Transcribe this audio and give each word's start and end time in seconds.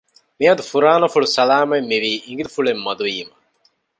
މިއަދު 0.37 0.63
ފުރާނަފުޅު 0.69 1.27
ސަލާމަތް 1.35 1.87
މިވީ 1.91 2.11
އިނގިލިފުޅެއް 2.25 2.83
މަދު 2.85 3.03
ވީމަ 3.07 3.33